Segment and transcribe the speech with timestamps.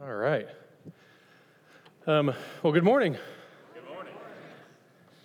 [0.00, 0.46] All right.
[2.06, 3.16] Um, well, good morning.
[3.74, 4.12] Good morning.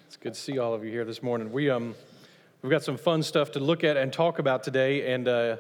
[0.08, 1.52] It's good to see all of you here this morning.
[1.52, 1.94] We um,
[2.64, 5.58] we've got some fun stuff to look at and talk about today, and uh,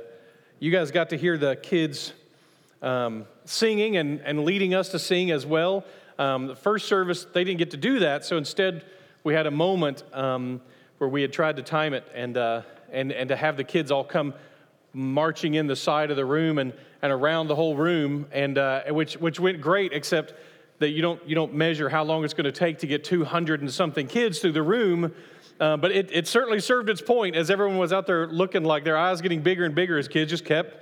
[0.57, 2.11] you guys got to hear the kids
[2.81, 5.85] um, singing and, and leading us to sing as well.
[6.17, 8.83] Um, the first service they didn't get to do that, so instead
[9.23, 10.59] we had a moment um,
[10.97, 13.91] where we had tried to time it and uh, and and to have the kids
[13.91, 14.33] all come
[14.91, 16.73] marching in the side of the room and,
[17.03, 20.33] and around the whole room, and uh, which which went great, except
[20.79, 23.59] that you don't you don't measure how long it's going to take to get 200
[23.59, 25.13] and something kids through the room.
[25.59, 28.85] Uh, but it, it certainly served its point as everyone was out there looking like
[28.85, 30.81] their eyes getting bigger and bigger as kids just kept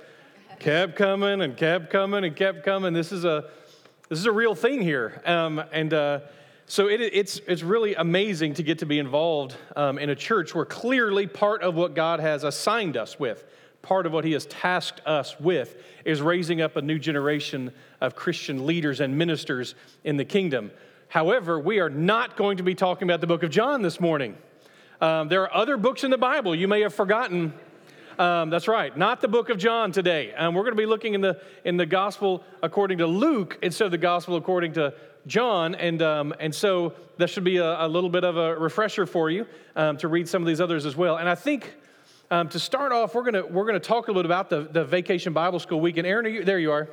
[0.60, 2.94] kept coming and kept coming and kept coming.
[2.94, 3.50] This is a
[4.08, 5.92] this is a real thing here, um, and.
[5.92, 6.20] Uh,
[6.66, 10.54] so it, it's, it's really amazing to get to be involved um, in a church
[10.54, 13.44] where clearly part of what God has assigned us with
[13.82, 18.14] part of what he has tasked us with is raising up a new generation of
[18.14, 19.74] Christian leaders and ministers
[20.04, 20.70] in the kingdom.
[21.08, 24.36] However, we are not going to be talking about the book of John this morning.
[25.00, 27.52] Um, there are other books in the Bible you may have forgotten.
[28.18, 30.32] Um, that's right, not the book of John today.
[30.32, 33.86] Um, we're going to be looking in the in the gospel according to Luke instead
[33.86, 34.94] of the gospel according to
[35.26, 39.06] John, and um, and so that should be a, a, little bit of a refresher
[39.06, 39.46] for you
[39.76, 41.16] um, to read some of these others as well.
[41.16, 41.74] And I think
[42.30, 44.84] um, to start off, we're going we're gonna talk a little bit about the, the
[44.84, 45.96] Vacation Bible School week.
[45.96, 46.88] And Aaron, you, there you are.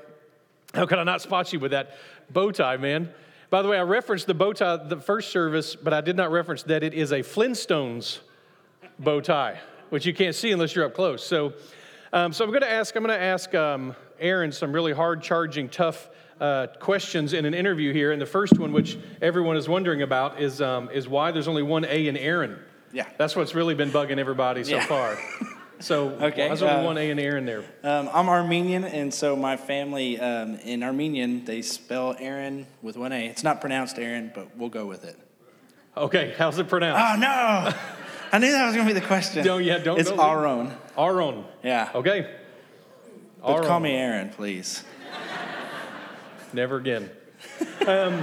[0.73, 1.97] How could I not spot you with that
[2.29, 3.09] bow tie, man?
[3.49, 6.31] By the way, I referenced the bow tie the first service, but I did not
[6.31, 8.19] reference that it is a Flintstones
[8.99, 11.25] bow tie, which you can't see unless you're up close.
[11.25, 11.53] So,
[12.13, 12.95] um, so I'm going to ask.
[12.95, 17.53] I'm going to ask um, Aaron some really hard charging, tough uh, questions in an
[17.53, 18.11] interview here.
[18.11, 21.63] And the first one, which everyone is wondering about, is um, is why there's only
[21.63, 22.59] one A in Aaron.
[22.91, 23.05] Yeah.
[23.17, 24.85] That's what's really been bugging everybody so Yeah.
[24.85, 25.17] far.
[25.79, 27.63] So Okay, there's only uh, one A and Aaron there.
[27.83, 33.11] Um, I'm Armenian, and so my family um, in Armenian they spell Aaron with one
[33.13, 33.27] A.
[33.27, 35.17] It's not pronounced Aaron, but we'll go with it.
[35.95, 37.01] Okay, how's it pronounced?
[37.01, 37.73] Oh no!
[38.31, 39.43] I knew that was going to be the question.
[39.43, 40.71] Don't- yeah, don't- It's Aaron.
[40.97, 41.45] Aaron.
[41.63, 41.89] Yeah.
[41.95, 42.29] Okay.
[43.41, 43.67] But Aaron.
[43.67, 44.83] call me Aaron, please.
[46.53, 47.09] Never again.
[47.87, 48.21] Um,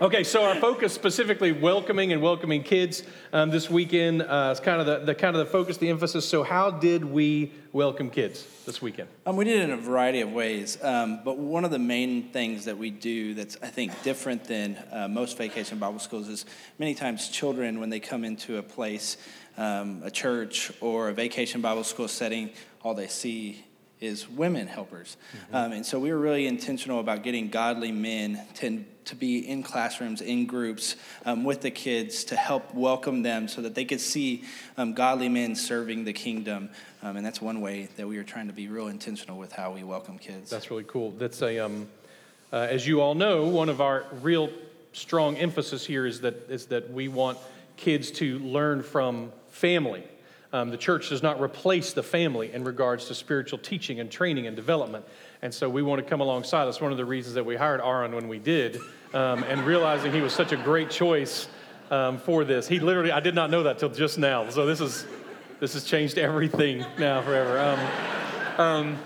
[0.00, 3.02] okay, so our focus specifically welcoming and welcoming kids
[3.32, 6.28] um, this weekend uh, is kind of the, the kind of the focus, the emphasis.
[6.28, 9.08] So how did we welcome kids this weekend?
[9.24, 12.30] Um, we did it in a variety of ways, um, but one of the main
[12.30, 16.44] things that we do that's I think different than uh, most vacation Bible schools is
[16.78, 19.16] many times children when they come into a place,
[19.56, 22.50] um, a church or a vacation Bible school setting,
[22.82, 23.64] all they see
[24.00, 25.16] is women helpers,
[25.52, 29.62] um, and so we were really intentional about getting godly men to to be in
[29.62, 34.00] classrooms, in groups um, with the kids to help welcome them so that they could
[34.00, 34.44] see
[34.76, 36.68] um, godly men serving the kingdom.
[37.02, 39.70] Um, and that's one way that we are trying to be real intentional with how
[39.72, 40.50] we welcome kids.
[40.50, 41.12] That's really cool.
[41.12, 41.88] That's a, um,
[42.52, 44.50] uh, as you all know, one of our real
[44.92, 47.38] strong emphasis here is that is that we want
[47.76, 50.02] kids to learn from family.
[50.56, 54.46] Um, the church does not replace the family in regards to spiritual teaching and training
[54.46, 55.04] and development.
[55.42, 56.64] And so we want to come alongside.
[56.64, 58.80] That's one of the reasons that we hired Aaron when we did,
[59.12, 61.48] um, and realizing he was such a great choice
[61.90, 62.66] um, for this.
[62.66, 64.48] He literally, I did not know that till just now.
[64.48, 65.04] So this is,
[65.60, 67.58] this has changed everything now forever.
[67.58, 68.98] Um, um,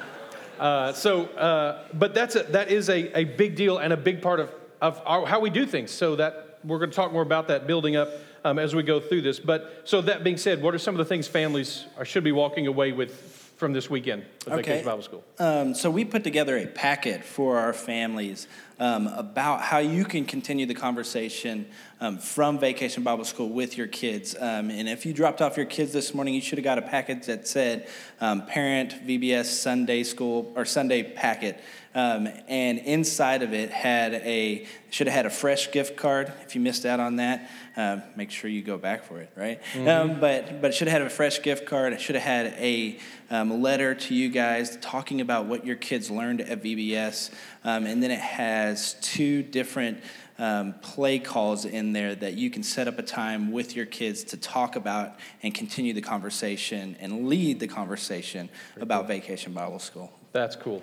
[0.60, 4.22] uh, so, uh, but that's a, that is a, a big deal and a big
[4.22, 5.90] part of, of our, how we do things.
[5.90, 8.08] So that we're going to talk more about that building up
[8.44, 9.38] um, as we go through this.
[9.40, 12.32] But so that being said, what are some of the things families are, should be
[12.32, 14.56] walking away with from this weekend at Okay.
[14.62, 15.24] Vacation Bible School?
[15.38, 18.48] Um, so we put together a packet for our families
[18.80, 21.66] um, about how you can continue the conversation
[22.00, 24.34] um, from Vacation Bible School with your kids.
[24.34, 26.82] Um, and if you dropped off your kids this morning, you should have got a
[26.82, 27.88] packet that said
[28.22, 31.60] um, Parent VBS Sunday School or Sunday Packet.
[31.92, 36.32] Um, and inside of it had a should have had a fresh gift card.
[36.42, 39.60] If you missed out on that, um, make sure you go back for it, right?
[39.88, 41.92] Um, but but it should have had a fresh gift card.
[41.92, 46.12] It should have had a um, letter to you guys talking about what your kids
[46.12, 47.30] learned at VBS,
[47.64, 49.98] um, and then it has two different.
[50.38, 54.24] Um, play calls in there that you can set up a time with your kids
[54.24, 58.48] to talk about and continue the conversation and lead the conversation
[58.80, 60.10] about Vacation Bible School.
[60.32, 60.82] That's cool.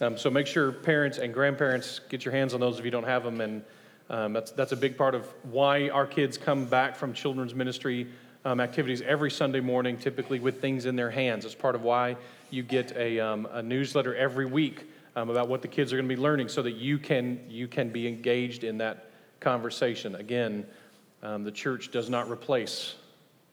[0.00, 3.04] Um, so make sure parents and grandparents get your hands on those if you don't
[3.04, 3.62] have them, and
[4.08, 8.08] um, that's that's a big part of why our kids come back from children's ministry
[8.44, 11.44] um, activities every Sunday morning, typically with things in their hands.
[11.44, 12.16] It's part of why
[12.50, 14.89] you get a, um, a newsletter every week
[15.20, 17.68] um, about what the kids are going to be learning, so that you can you
[17.68, 20.14] can be engaged in that conversation.
[20.14, 20.66] Again,
[21.22, 22.94] um, the church does not replace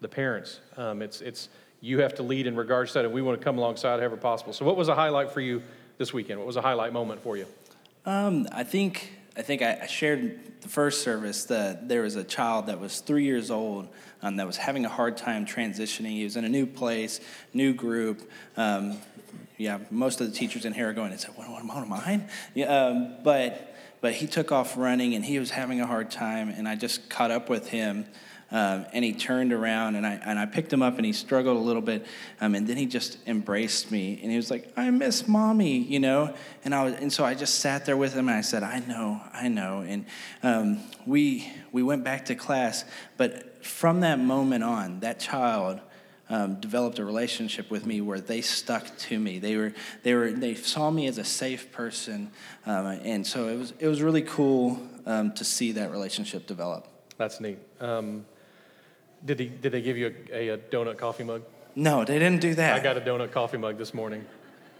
[0.01, 0.59] the parents.
[0.77, 1.49] Um, it's, it's,
[1.81, 4.17] you have to lead in regards to that, and we want to come alongside however
[4.17, 4.53] possible.
[4.53, 5.61] So, what was a highlight for you
[5.97, 6.39] this weekend?
[6.39, 7.45] What was a highlight moment for you?
[8.05, 12.67] Um, I think I think I, shared the first service that there was a child
[12.67, 13.87] that was three years old
[14.23, 16.11] um, that was having a hard time transitioning.
[16.11, 17.19] He was in a new place,
[17.53, 18.27] new group.
[18.55, 18.97] Um,
[19.57, 21.93] yeah, most of the teachers in here are going and said, "What, what, what am
[21.93, 22.21] I?"
[22.53, 26.49] Yeah, um, but but he took off running and he was having a hard time,
[26.49, 28.05] and I just caught up with him.
[28.49, 31.57] Um, and he turned around and I, and I picked him up and he struggled
[31.57, 32.05] a little bit.
[32.39, 35.99] Um, and then he just embraced me and he was like, I miss mommy, you
[35.99, 36.33] know?
[36.63, 38.79] And, I was, and so I just sat there with him and I said, I
[38.79, 39.81] know, I know.
[39.81, 40.05] And
[40.43, 42.85] um, we, we went back to class.
[43.17, 45.81] But from that moment on, that child
[46.29, 49.39] um, developed a relationship with me where they stuck to me.
[49.39, 52.31] They were they were they saw me as a safe person,
[52.65, 56.87] um, and so it was it was really cool um, to see that relationship develop.
[57.17, 57.59] That's neat.
[57.79, 58.25] Um,
[59.23, 61.43] did he did they give you a, a, donut coffee mug?
[61.75, 62.75] No, they didn't do that.
[62.75, 64.25] I got a donut coffee mug this morning.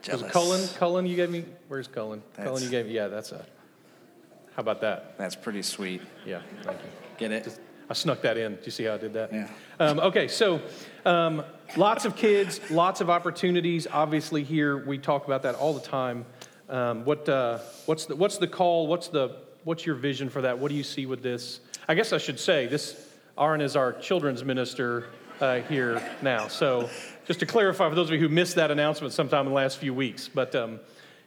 [0.01, 0.23] Jealous.
[0.23, 0.67] Was Cullen?
[0.77, 1.45] Cullen, you gave me.
[1.67, 2.21] Where's Cullen?
[2.35, 2.93] That's, Cullen, you gave me.
[2.93, 3.45] Yeah, that's a.
[4.55, 5.17] How about that?
[5.17, 6.01] That's pretty sweet.
[6.25, 6.89] Yeah, thank you.
[7.17, 7.43] Get it?
[7.43, 8.55] Just, I snuck that in.
[8.55, 9.33] Do you see how I did that?
[9.33, 9.47] Yeah.
[9.79, 10.61] Um, okay, so
[11.05, 11.43] um,
[11.77, 13.87] lots of kids, lots of opportunities.
[13.89, 16.25] Obviously, here we talk about that all the time.
[16.69, 18.87] Um, what, uh, what's, the, what's the call?
[18.87, 20.59] What's, the, what's your vision for that?
[20.59, 21.61] What do you see with this?
[21.87, 23.05] I guess I should say this.
[23.37, 25.05] Aaron is our children's minister
[25.39, 26.47] uh, here now.
[26.47, 26.89] So,
[27.25, 29.77] just to clarify for those of you who missed that announcement sometime in the last
[29.77, 30.79] few weeks, but um,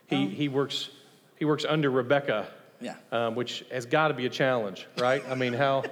[0.07, 0.89] he, um, he works
[1.37, 2.47] he works under Rebecca,
[2.79, 5.23] yeah, um, which has got to be a challenge, right?
[5.29, 5.83] I mean, how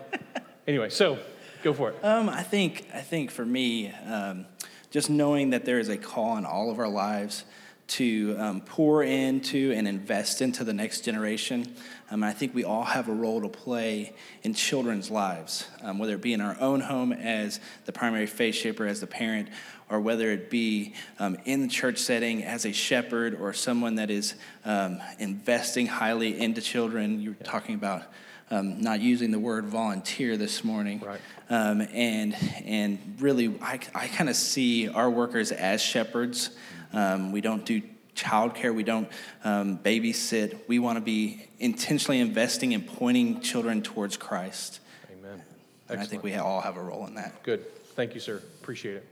[0.69, 1.17] Anyway, so
[1.63, 2.05] go for it.
[2.05, 4.45] Um, I think I think for me, um,
[4.91, 7.43] just knowing that there is a call in all of our lives
[7.87, 11.73] to um, pour into and invest into the next generation.
[12.11, 14.13] Um, I think we all have a role to play
[14.43, 18.53] in children's lives, um, whether it be in our own home as the primary faith
[18.53, 19.49] shaper, as the parent,
[19.89, 24.11] or whether it be um, in the church setting as a shepherd or someone that
[24.11, 27.21] is um, investing highly into children.
[27.21, 27.47] You're yeah.
[27.47, 28.03] talking about
[28.51, 30.99] um, not using the word volunteer this morning.
[30.99, 31.21] Right.
[31.49, 32.35] Um, and,
[32.65, 36.51] and really, I, I kind of see our workers as shepherds.
[36.93, 37.81] Um, we don't do
[38.15, 39.07] childcare, we don't
[39.43, 40.57] um, babysit.
[40.67, 44.79] We want to be intentionally investing and pointing children towards Christ.
[45.11, 45.41] Amen.
[45.87, 47.41] And I think we all have a role in that.
[47.43, 47.65] Good.
[47.95, 48.41] Thank you, sir.
[48.61, 49.07] Appreciate it.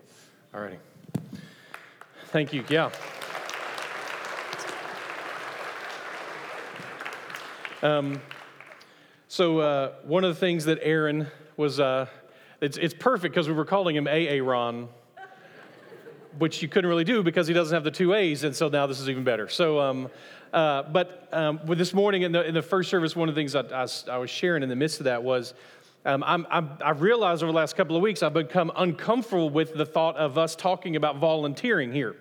[0.53, 0.77] All righty.
[2.27, 2.63] Thank you.
[2.69, 2.91] Yeah.
[7.81, 8.19] Um,
[9.37, 12.07] so, uh, one of the things that Aaron was, uh,
[12.59, 14.89] it's, it's perfect because we were calling him Aaron,
[16.39, 18.87] which you couldn't really do because he doesn't have the two A's, and so now
[18.87, 19.47] this is even better.
[19.47, 20.09] So, um,
[20.51, 23.53] uh, but um, this morning in the, in the first service, one of the things
[23.53, 25.53] I, I, I was sharing in the midst of that was
[26.03, 29.75] um, I'm, I'm, I've realized over the last couple of weeks I've become uncomfortable with
[29.75, 32.15] the thought of us talking about volunteering here.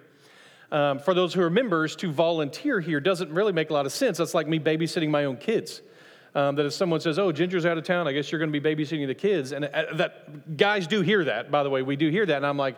[0.71, 3.93] Um, for those who are members, to volunteer here doesn't really make a lot of
[3.93, 4.19] sense.
[4.19, 5.81] That's like me babysitting my own kids.
[6.37, 8.61] Um, that if someone says, "Oh, Ginger's out of town, I guess you're going to
[8.61, 11.51] be babysitting the kids," and uh, that guys do hear that.
[11.51, 12.77] By the way, we do hear that, and I'm like,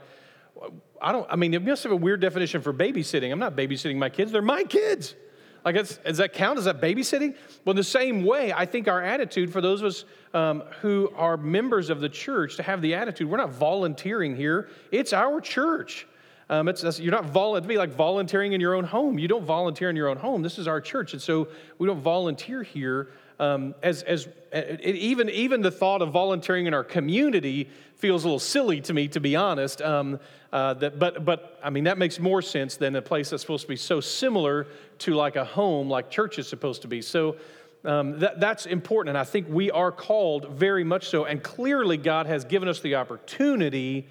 [1.03, 1.27] I don't.
[1.29, 3.33] I mean, it must have a weird definition for babysitting.
[3.33, 5.17] I'm not babysitting my kids; they're my kids.
[5.65, 6.61] Like, does that count?
[6.61, 7.35] Is that babysitting?
[7.65, 10.05] Well, in the same way, I think our attitude for those of us
[10.35, 14.69] um, who are members of the church to have the attitude we're not volunteering here.
[14.93, 16.07] It's our church.
[16.49, 19.19] Um, it's, you're not vol- to be like volunteering in your own home.
[19.19, 20.43] You don't volunteer in your own home.
[20.43, 25.29] This is our church, and so we don't volunteer here um, as, as it, even,
[25.31, 29.21] even the thought of volunteering in our community feels a little silly to me, to
[29.21, 29.83] be honest.
[29.83, 30.19] Um,
[30.53, 33.63] uh, that, but, but I mean, that makes more sense than a place that's supposed
[33.63, 34.67] to be so similar
[35.01, 37.03] to like a home, like church is supposed to be.
[37.03, 37.37] So
[37.85, 39.11] um, that, that's important.
[39.11, 41.25] And I think we are called very much so.
[41.25, 44.09] And clearly, God has given us the opportunity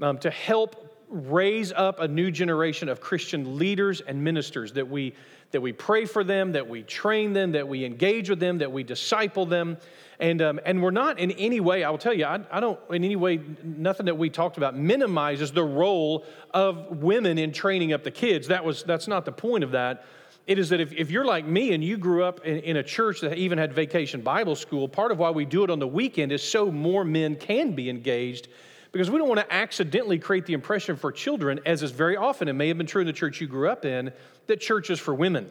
[0.00, 5.14] um, to help raise up a new generation of Christian leaders and ministers that we
[5.50, 8.70] that we pray for them, that we train them, that we engage with them, that
[8.70, 9.78] we disciple them.
[10.20, 12.78] And, um, and we're not in any way, I will tell you, I, I don't
[12.90, 17.92] in any way, nothing that we talked about minimizes the role of women in training
[17.92, 18.48] up the kids.
[18.48, 20.04] That was, that's not the point of that.
[20.46, 22.82] It is that if, if you're like me and you grew up in, in a
[22.82, 25.86] church that even had vacation Bible school, part of why we do it on the
[25.86, 28.48] weekend is so more men can be engaged
[28.92, 32.48] because we don't want to accidentally create the impression for children, as is very often,
[32.48, 34.12] it may have been true in the church you grew up in,
[34.46, 35.50] that church is for women.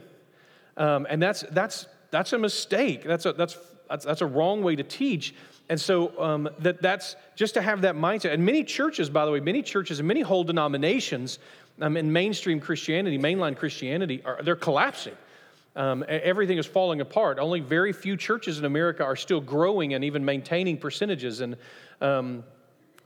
[0.76, 3.04] Um, and that's, that's, that's a mistake.
[3.04, 3.58] That's a, that's,
[3.90, 5.34] that's, that's, a wrong way to teach.
[5.70, 8.34] And so um, that, that's just to have that mindset.
[8.34, 11.40] And many churches, by the way, many churches and many whole denominations
[11.82, 15.16] um, in mainstream Christianity, mainline Christianity, are, they're collapsing.
[15.76, 17.38] Um, everything is falling apart.
[17.38, 21.42] Only very few churches in America are still growing and even maintaining percentages.
[21.42, 21.56] And
[22.02, 22.44] um,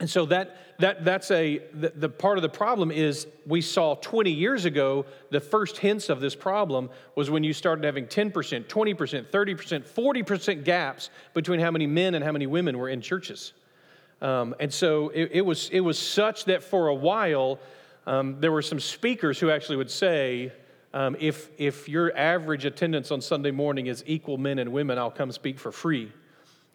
[0.02, 3.94] And so that, that, that's a, the, the, part of the problem is we saw
[3.94, 8.32] 20 years ago, the first hints of this problem was when you started having 10%,
[8.66, 13.54] 20%, 30%, 40% gaps between how many men and how many women were in churches.
[14.24, 17.60] Um, and so it, it, was, it was such that for a while,
[18.08, 20.52] um, there were some speakers who actually would say,
[20.96, 25.12] um, if, if your average attendance on Sunday morning is equal men and women, I'll
[25.12, 26.12] come speak for free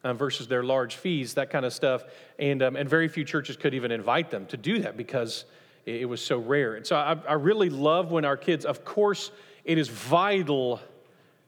[0.07, 2.05] um, versus their large fees, that kind of stuff.
[2.39, 5.45] And, um, and very few churches could even invite them to do that because
[5.85, 6.75] it, was so rare.
[6.77, 9.31] And so I, I really love when our kids, of course,
[9.65, 10.81] it is vital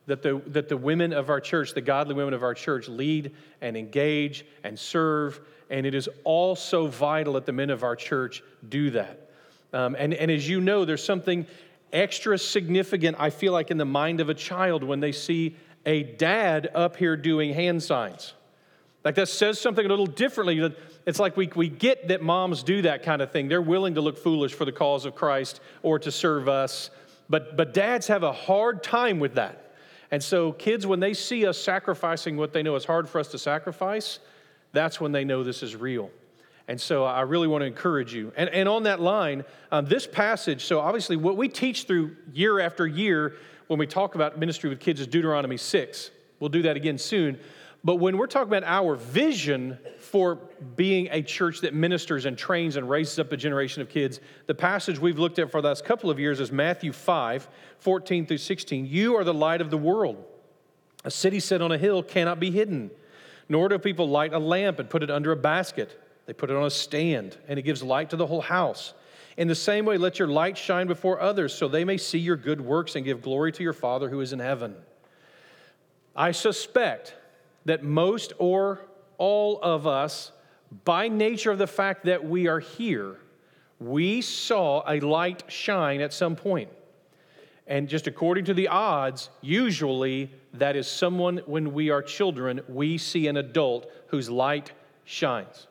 [0.06, 3.32] that the, that the women of our church, the godly women of our church, lead
[3.60, 5.40] and engage and serve.
[5.70, 9.30] And it is also vital that the men of our church do that.
[9.72, 11.46] Um, and, and as you know, there's something
[11.92, 16.02] extra significant, I feel like, in the mind of a child when they see a
[16.02, 18.34] dad up here doing hand signs.
[19.04, 20.74] Like that says something a little differently.
[21.06, 23.48] It's like we, we get that moms do that kind of thing.
[23.48, 26.90] They're willing to look foolish for the cause of Christ or to serve us.
[27.28, 29.72] But, but dads have a hard time with that.
[30.10, 33.28] And so, kids, when they see us sacrificing what they know is hard for us
[33.28, 34.20] to sacrifice,
[34.72, 36.10] that's when they know this is real.
[36.66, 38.32] And so, I really want to encourage you.
[38.34, 42.58] And, and on that line, um, this passage, so obviously, what we teach through year
[42.58, 43.34] after year
[43.66, 46.10] when we talk about ministry with kids is Deuteronomy 6.
[46.40, 47.38] We'll do that again soon.
[47.88, 50.34] But when we're talking about our vision for
[50.76, 54.54] being a church that ministers and trains and raises up a generation of kids, the
[54.54, 58.36] passage we've looked at for the last couple of years is Matthew 5 14 through
[58.36, 58.84] 16.
[58.84, 60.22] You are the light of the world.
[61.06, 62.90] A city set on a hill cannot be hidden,
[63.48, 65.98] nor do people light a lamp and put it under a basket.
[66.26, 68.92] They put it on a stand, and it gives light to the whole house.
[69.38, 72.36] In the same way, let your light shine before others, so they may see your
[72.36, 74.76] good works and give glory to your Father who is in heaven.
[76.14, 77.14] I suspect
[77.68, 78.80] that most or
[79.18, 80.32] all of us,
[80.84, 83.16] by nature of the fact that we are here,
[83.78, 86.70] we saw a light shine at some point.
[87.66, 92.96] And just according to the odds, usually that is someone when we are children, we
[92.96, 94.72] see an adult whose light
[95.04, 95.66] shines.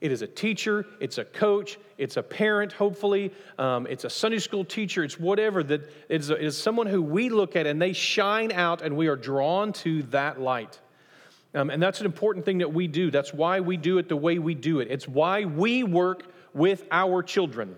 [0.00, 4.38] It is a teacher, it's a coach, it's a parent, hopefully, um, it's a Sunday
[4.38, 8.52] school teacher, it's whatever that is, is someone who we look at and they shine
[8.52, 10.78] out and we are drawn to that light.
[11.58, 13.10] Um, and that's an important thing that we do.
[13.10, 14.86] That's why we do it the way we do it.
[14.92, 16.22] It's why we work
[16.54, 17.76] with our children,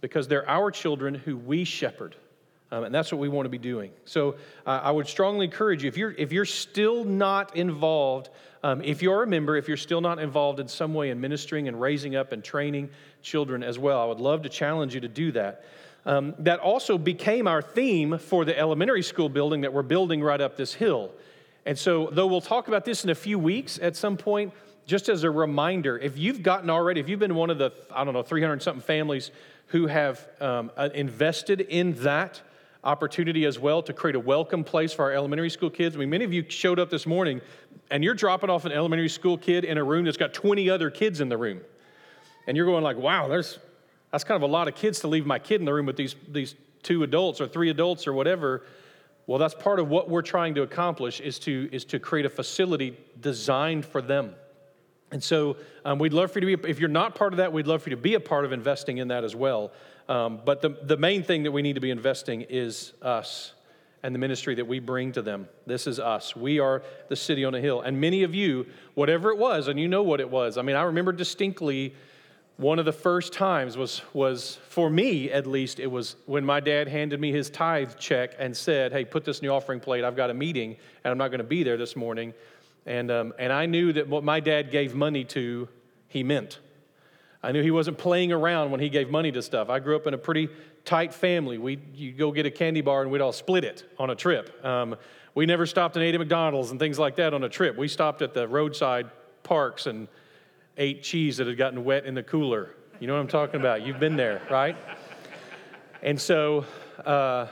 [0.00, 2.16] because they're our children who we shepherd.
[2.72, 3.90] Um, and that's what we want to be doing.
[4.06, 8.30] So uh, I would strongly encourage you if you're, if you're still not involved,
[8.62, 11.68] um, if you're a member, if you're still not involved in some way in ministering
[11.68, 12.88] and raising up and training
[13.20, 15.66] children as well, I would love to challenge you to do that.
[16.06, 20.40] Um, that also became our theme for the elementary school building that we're building right
[20.40, 21.10] up this hill.
[21.66, 24.52] And so, though we'll talk about this in a few weeks at some point,
[24.86, 28.04] just as a reminder, if you've gotten already, if you've been one of the, I
[28.04, 29.30] don't know, 300 something families
[29.66, 32.40] who have um, uh, invested in that
[32.82, 35.94] opportunity as well to create a welcome place for our elementary school kids.
[35.94, 37.40] I mean, many of you showed up this morning
[37.90, 40.90] and you're dropping off an elementary school kid in a room that's got 20 other
[40.90, 41.60] kids in the room.
[42.46, 43.58] And you're going like, wow, there's,
[44.10, 45.96] that's kind of a lot of kids to leave my kid in the room with
[45.96, 48.62] these, these two adults or three adults or whatever.
[49.30, 52.28] Well, that's part of what we're trying to accomplish is to, is to create a
[52.28, 54.34] facility designed for them.
[55.12, 57.52] And so um, we'd love for you to be, if you're not part of that,
[57.52, 59.70] we'd love for you to be a part of investing in that as well.
[60.08, 63.52] Um, but the, the main thing that we need to be investing is us
[64.02, 65.48] and the ministry that we bring to them.
[65.64, 66.34] This is us.
[66.34, 67.82] We are the city on a hill.
[67.82, 70.58] And many of you, whatever it was, and you know what it was.
[70.58, 71.94] I mean, I remember distinctly
[72.60, 76.60] one of the first times was, was for me at least, it was when my
[76.60, 80.04] dad handed me his tithe check and said, Hey, put this in the offering plate.
[80.04, 82.34] I've got a meeting and I'm not going to be there this morning.
[82.84, 85.70] And, um, and I knew that what my dad gave money to,
[86.08, 86.58] he meant.
[87.42, 89.70] I knew he wasn't playing around when he gave money to stuff.
[89.70, 90.50] I grew up in a pretty
[90.84, 91.56] tight family.
[91.56, 94.62] We you go get a candy bar and we'd all split it on a trip.
[94.62, 94.96] Um,
[95.34, 97.78] we never stopped and ate at McDonald's and things like that on a trip.
[97.78, 99.08] We stopped at the roadside
[99.44, 100.08] parks and
[100.80, 102.70] ate cheese that had gotten wet in the cooler.
[102.98, 103.86] You know what I'm talking about?
[103.86, 104.76] You've been there, right?
[106.02, 106.64] And so
[107.04, 107.48] uh,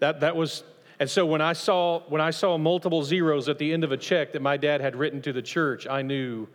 [0.00, 0.64] that, that was,
[0.98, 3.96] and so when I saw when I saw multiple zeros at the end of a
[3.96, 6.48] check that my dad had written to the church, I knew,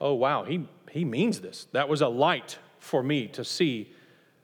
[0.00, 1.68] oh wow, he he means this.
[1.72, 3.92] That was a light for me to see.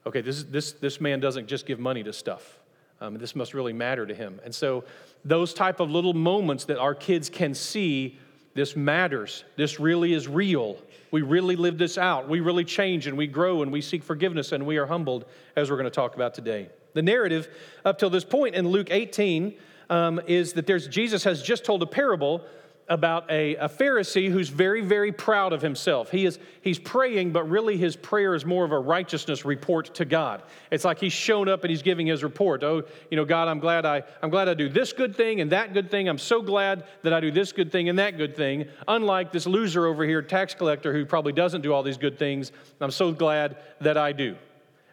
[0.07, 2.59] Okay, this this this man doesn't just give money to stuff.
[3.01, 4.41] Um, this must really matter to him.
[4.45, 4.85] And so
[5.25, 8.19] those type of little moments that our kids can see
[8.55, 9.45] this matters.
[9.57, 10.77] This really is real.
[11.11, 12.29] We really live this out.
[12.29, 15.71] We really change and we grow and we seek forgiveness and we are humbled, as
[15.71, 16.69] we're going to talk about today.
[16.95, 17.49] The narrative
[17.85, 19.55] up till this point in Luke 18
[19.91, 22.45] um, is that there's Jesus has just told a parable
[22.89, 26.11] about a, a Pharisee who's very, very proud of himself.
[26.11, 30.05] He is, he's praying, but really his prayer is more of a righteousness report to
[30.05, 30.43] God.
[30.71, 32.63] It's like he's shown up and he's giving his report.
[32.63, 35.51] Oh, you know, God, I'm glad I, I'm glad I do this good thing and
[35.53, 36.09] that good thing.
[36.09, 38.67] I'm so glad that I do this good thing and that good thing.
[38.87, 42.53] Unlike this loser over here, tax collector, who probably doesn't do all these good things.
[42.81, 44.37] I'm so glad that I do.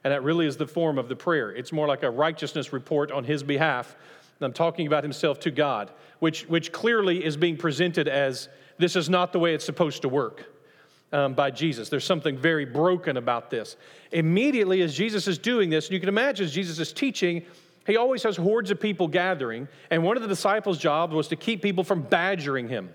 [0.03, 1.51] And that really is the form of the prayer.
[1.51, 3.95] It's more like a righteousness report on his behalf.
[4.43, 5.91] I'm talking about himself to God
[6.21, 8.47] which, which clearly is being presented as
[8.77, 10.45] this is not the way it's supposed to work
[11.11, 11.89] um, by Jesus.
[11.89, 13.75] There's something very broken about this.
[14.11, 17.43] Immediately, as Jesus is doing this, and you can imagine as Jesus is teaching,
[17.87, 21.35] he always has hordes of people gathering, and one of the disciples' jobs was to
[21.35, 22.91] keep people from badgering him,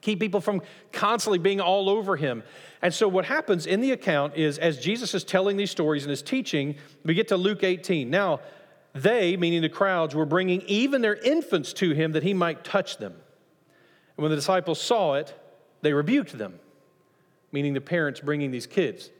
[0.00, 2.42] keep people from constantly being all over him.
[2.82, 6.10] And so, what happens in the account is as Jesus is telling these stories and
[6.10, 8.10] is teaching, we get to Luke 18.
[8.10, 8.40] Now,
[8.92, 12.98] they, meaning the crowds, were bringing even their infants to him that he might touch
[12.98, 13.12] them.
[13.12, 15.34] And when the disciples saw it,
[15.82, 16.58] they rebuked them,
[17.52, 19.10] meaning the parents bringing these kids.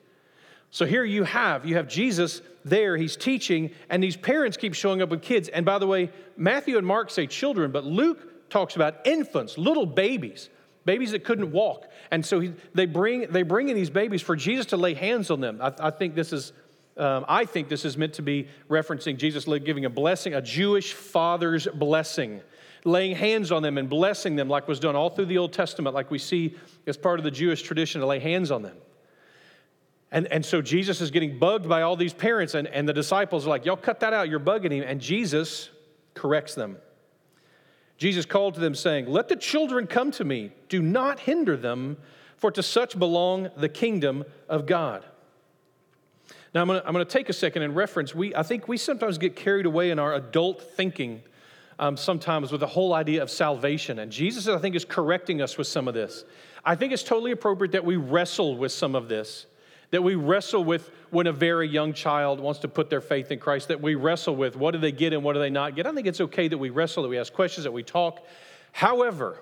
[0.70, 5.02] So here you have you have Jesus there, he's teaching, and these parents keep showing
[5.02, 5.48] up with kids.
[5.48, 9.86] And by the way, Matthew and Mark say children, but Luke talks about infants, little
[9.86, 10.48] babies,
[10.84, 11.86] babies that couldn't walk.
[12.10, 15.30] And so he, they bring they bring in these babies for Jesus to lay hands
[15.30, 15.58] on them.
[15.60, 16.52] I, I think this is
[17.00, 20.92] um, I think this is meant to be referencing Jesus giving a blessing, a Jewish
[20.92, 22.42] father's blessing,
[22.84, 25.94] laying hands on them and blessing them, like was done all through the Old Testament,
[25.94, 26.54] like we see
[26.86, 28.76] as part of the Jewish tradition to lay hands on them.
[30.12, 33.46] And, and so Jesus is getting bugged by all these parents, and, and the disciples
[33.46, 34.84] are like, Y'all cut that out, you're bugging him.
[34.86, 35.70] And Jesus
[36.14, 36.76] corrects them.
[37.96, 41.96] Jesus called to them, saying, Let the children come to me, do not hinder them,
[42.36, 45.04] for to such belong the kingdom of God.
[46.52, 48.12] Now, I'm going, to, take a second and reference.
[48.12, 51.22] We, I think we sometimes get carried away in our adult thinking
[51.78, 54.00] um, sometimes with the whole idea of salvation.
[54.00, 56.24] And Jesus, I think, is correcting us with some of this.
[56.64, 59.46] I think it's totally appropriate that we wrestle with some of this,
[59.92, 63.38] that we wrestle with when a very young child wants to put their faith in
[63.38, 65.86] Christ, that we wrestle with what do they get and what do they not get.
[65.86, 68.26] I think it's okay that we wrestle, that we ask questions, that we talk.
[68.72, 69.40] However,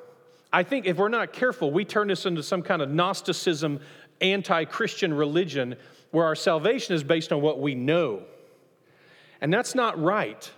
[0.53, 3.81] I think if we're not careful, we turn this into some kind of Gnosticism,
[4.21, 5.77] anti Christian religion
[6.11, 8.23] where our salvation is based on what we know.
[9.41, 10.51] And that's not right.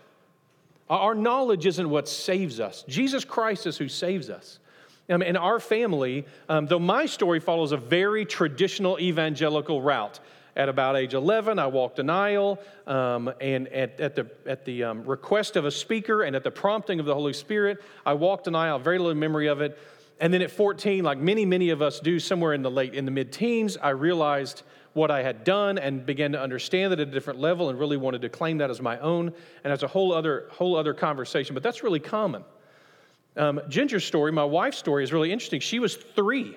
[0.89, 2.85] Our knowledge isn't what saves us.
[2.89, 4.59] Jesus Christ is who saves us.
[5.09, 10.21] Um, our family, um, though my story follows a very traditional evangelical route,
[10.57, 14.85] at about age 11, I walked an aisle, um, and at, at, the, at the
[14.85, 18.47] um, request of a speaker and at the prompting of the Holy Spirit, I walked
[18.47, 19.79] an aisle, very little memory of it.
[20.21, 23.05] And then at 14, like many, many of us do, somewhere in the late, in
[23.05, 27.09] the mid teens, I realized what I had done and began to understand it at
[27.09, 29.29] a different level and really wanted to claim that as my own.
[29.29, 32.45] And that's a whole other, whole other conversation, but that's really common.
[33.37, 35.61] Um, Ginger's story, my wife's story, is really interesting.
[35.61, 36.57] She was three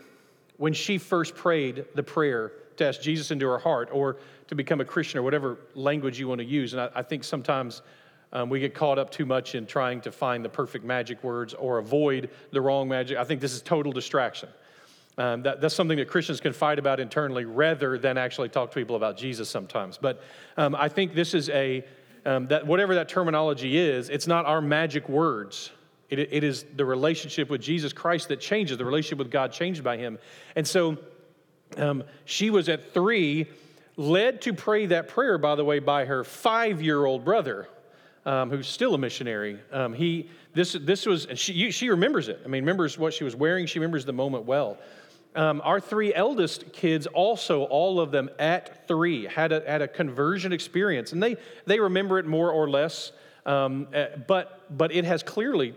[0.57, 4.17] when she first prayed the prayer to ask Jesus into her heart or
[4.47, 6.73] to become a Christian or whatever language you want to use.
[6.73, 7.83] And I, I think sometimes
[8.31, 11.53] um, we get caught up too much in trying to find the perfect magic words
[11.53, 13.17] or avoid the wrong magic.
[13.17, 14.49] I think this is total distraction.
[15.17, 18.75] Um, that, that's something that Christians can fight about internally rather than actually talk to
[18.75, 19.97] people about Jesus sometimes.
[19.97, 20.23] But
[20.57, 21.83] um, I think this is a,
[22.25, 25.71] um, that whatever that terminology is, it's not our magic words.
[26.09, 29.83] It, it is the relationship with Jesus Christ that changes, the relationship with God changed
[29.83, 30.17] by Him.
[30.55, 30.97] And so
[31.77, 33.47] um, she was at three,
[33.97, 37.67] led to pray that prayer, by the way, by her five year old brother.
[38.25, 39.59] Um, who's still a missionary.
[39.69, 42.39] Um, he, this, this was, she, she remembers it.
[42.45, 43.65] I mean, remembers what she was wearing.
[43.65, 44.77] She remembers the moment well.
[45.35, 49.87] Um, our three eldest kids also, all of them at three, had a, had a
[49.87, 51.11] conversion experience.
[51.11, 53.11] And they, they remember it more or less,
[53.45, 55.73] um, eh, but, but it has clearly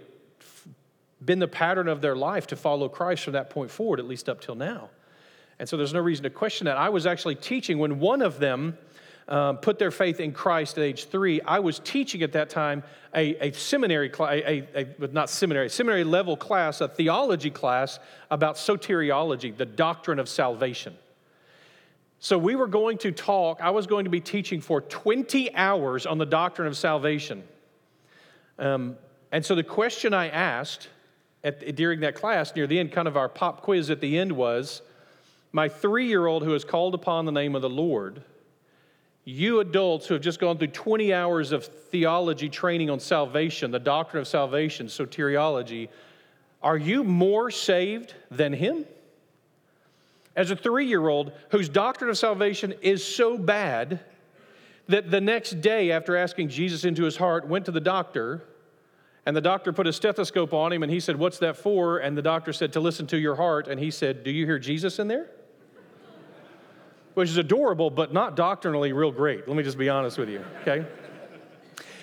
[1.25, 4.29] been the pattern of their life to follow Christ from that point forward, at least
[4.29, 4.91] up till now.
[5.59, 6.77] And so there's no reason to question that.
[6.77, 8.77] I was actually teaching when one of them
[9.29, 12.85] um, put their faith in Christ at age three, I was teaching at that time
[13.15, 17.99] a, a seminary class, a, a, not seminary, seminary level class, a theology class
[18.31, 20.95] about soteriology, the doctrine of salvation.
[22.21, 26.07] So we were going to talk, I was going to be teaching for 20 hours
[26.07, 27.43] on the doctrine of salvation.
[28.59, 28.97] Um,
[29.33, 30.89] and so the question I asked
[31.45, 34.33] at, during that class, near the end, kind of our pop quiz at the end
[34.33, 34.83] was
[35.53, 38.23] my three year old who has called upon the name of the Lord
[39.29, 43.79] you adults who have just gone through 20 hours of theology training on salvation, the
[43.81, 45.89] doctrine of salvation, soteriology,
[46.63, 48.87] are you more saved than him?
[50.37, 53.99] As a three year old whose doctrine of salvation is so bad
[54.87, 58.45] that the next day, after asking Jesus into his heart, went to the doctor
[59.27, 61.99] And the doctor put a stethoscope on him and he said, What's that for?
[61.99, 63.67] And the doctor said, To listen to your heart.
[63.67, 65.27] And he said, Do you hear Jesus in there?
[67.17, 69.49] Which is adorable, but not doctrinally real great.
[69.49, 70.87] Let me just be honest with you, okay?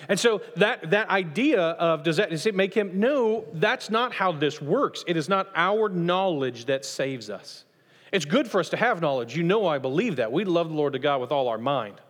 [0.08, 2.98] And so that, that idea of does that does it make him?
[2.98, 5.04] No, that's not how this works.
[5.06, 7.64] It is not our knowledge that saves us.
[8.10, 9.36] It's good for us to have knowledge.
[9.36, 10.32] You know I believe that.
[10.32, 12.00] We love the Lord to God with all our mind.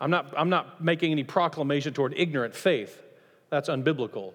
[0.00, 3.00] I'm not, I'm not making any proclamation toward ignorant faith.
[3.50, 4.34] That's unbiblical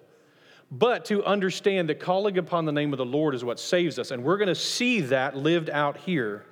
[0.70, 4.10] but to understand that calling upon the name of the Lord is what saves us.
[4.10, 6.46] And we're going to see that lived out here.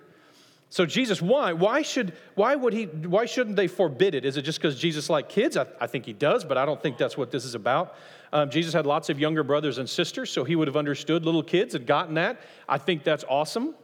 [0.73, 1.53] So Jesus, why?
[1.53, 4.25] Why should why would he why shouldn't they forbid it?
[4.25, 5.59] Is it just because Jesus liked kids?
[5.59, 7.95] I, I, think he does, but I don't think that's what this is about.
[8.33, 11.43] Um, Jesus had lots of younger brothers and sisters, so he would have understood little
[11.43, 12.41] kids and gotten that.
[12.67, 13.75] I think that's awesome.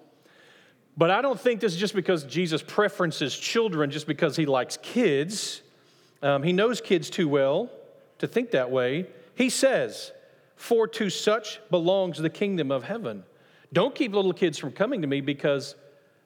[0.96, 4.78] But I don't think this is just because Jesus preferences children just because he likes
[4.80, 5.60] kids.
[6.22, 7.68] Um, he knows kids too well
[8.16, 9.08] to think that way.
[9.34, 10.10] He says,
[10.56, 13.24] for to such belongs the kingdom of heaven.
[13.74, 15.74] Don't keep little kids from coming to me because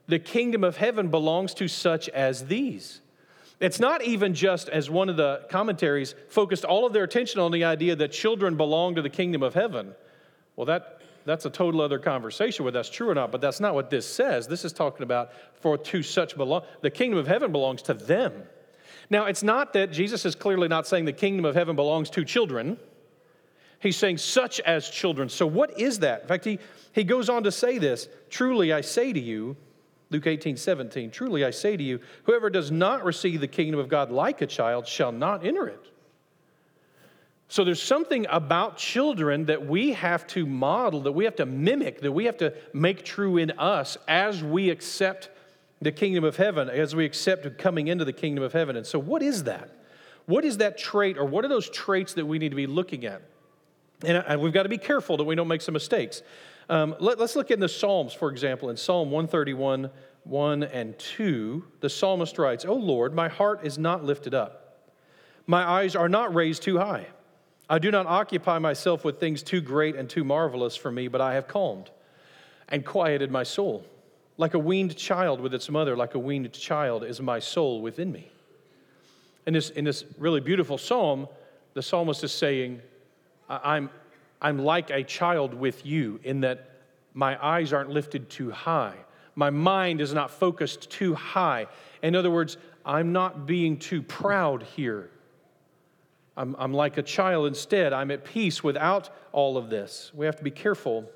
[0.06, 3.00] the kingdom of heaven belongs to such as these.
[3.60, 7.52] It's not even just, as one of the commentaries focused all of their attention on
[7.52, 9.94] the idea that children belong to the kingdom of heaven.
[10.56, 13.74] Well, that, that's a total other conversation whether that's true or not, but that's not
[13.74, 14.48] what this says.
[14.48, 16.62] This is talking about for to such belong.
[16.80, 18.32] The kingdom of heaven belongs to them.
[19.08, 22.24] Now, it's not that Jesus is clearly not saying the kingdom of heaven belongs to
[22.24, 22.78] children.
[23.78, 25.28] He's saying, such as children.
[25.28, 26.22] So, what is that?
[26.22, 26.58] In fact, he,
[26.92, 29.56] he goes on to say this Truly I say to you,
[30.12, 33.88] Luke 18, 17, truly I say to you, whoever does not receive the kingdom of
[33.88, 35.80] God like a child shall not enter it.
[37.48, 42.00] So there's something about children that we have to model, that we have to mimic,
[42.00, 45.30] that we have to make true in us as we accept
[45.82, 48.76] the kingdom of heaven, as we accept coming into the kingdom of heaven.
[48.76, 49.68] And so, what is that?
[50.26, 53.04] What is that trait, or what are those traits that we need to be looking
[53.04, 53.22] at?
[54.04, 56.22] And, we've got to be careful that we don't make some mistakes.
[56.72, 59.90] Um, let, us look in the Psalms, for example, in Psalm 131,
[60.24, 64.88] 1 and 2, the psalmist writes, O Lord, my heart is not lifted up.
[65.46, 67.08] My eyes are not raised too high.
[67.68, 71.20] I do not occupy myself with things too great and too marvelous for me, but
[71.20, 71.90] I have calmed
[72.70, 73.84] and quieted my soul.
[74.38, 78.10] Like a weaned child with its mother, like a weaned child is my soul within
[78.10, 78.32] me.
[79.46, 81.28] In this, in this really beautiful psalm,
[81.74, 82.80] the psalmist is saying,
[83.50, 83.90] I'm,
[84.42, 86.68] I'm like a child with you in that
[87.14, 88.96] my eyes aren't lifted too high.
[89.36, 91.68] My mind is not focused too high.
[92.02, 95.10] In other words, I'm not being too proud here.
[96.36, 97.92] I'm, I'm like a child instead.
[97.92, 100.10] I'm at peace without all of this.
[100.12, 101.08] We have to be careful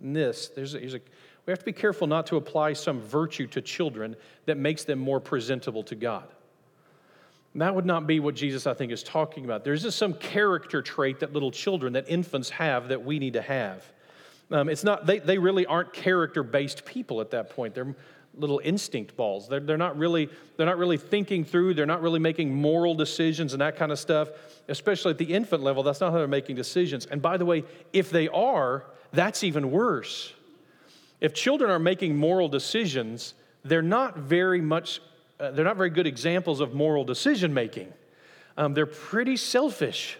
[0.00, 0.48] in this.
[0.48, 1.00] There's a, there's a,
[1.46, 4.98] we have to be careful not to apply some virtue to children that makes them
[4.98, 6.28] more presentable to God.
[7.56, 9.64] That would not be what Jesus, I think, is talking about.
[9.64, 13.42] There's just some character trait that little children, that infants have, that we need to
[13.42, 13.84] have.
[14.52, 17.74] Um, it's not, they, they really aren't character based people at that point.
[17.74, 17.94] They're
[18.36, 19.48] little instinct balls.
[19.48, 23.52] They're, they're, not really, they're not really thinking through, they're not really making moral decisions
[23.52, 24.28] and that kind of stuff,
[24.68, 25.82] especially at the infant level.
[25.82, 27.06] That's not how they're making decisions.
[27.06, 30.32] And by the way, if they are, that's even worse.
[31.20, 33.34] If children are making moral decisions,
[33.64, 35.00] they're not very much
[35.40, 37.92] uh, they're not very good examples of moral decision making.
[38.56, 40.18] Um, they're pretty selfish.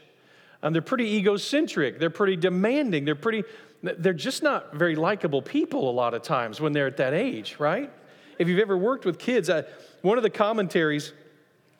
[0.62, 1.98] Um, they're pretty egocentric.
[1.98, 3.04] They're pretty demanding.
[3.04, 3.44] They're pretty,
[3.82, 7.56] they're just not very likable people a lot of times when they're at that age,
[7.58, 7.90] right?
[8.38, 9.62] If you've ever worked with kids, uh,
[10.00, 11.12] one of the commentaries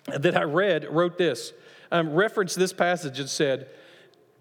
[0.06, 1.54] that I read wrote this,
[1.90, 3.68] um, referenced this passage and said,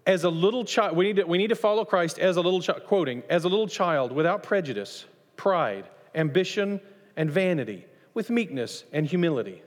[0.06, 2.60] as a little child, we need, to, we need to follow Christ as a little
[2.60, 5.84] child, quoting, as a little child without prejudice, pride,
[6.14, 6.80] ambition,
[7.16, 9.62] and vanity with meekness and humility.